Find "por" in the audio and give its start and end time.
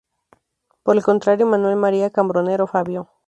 0.81-0.95